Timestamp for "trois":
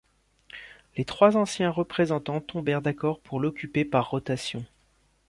1.05-1.37